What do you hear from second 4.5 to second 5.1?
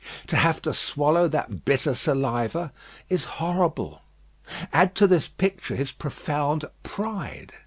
Add to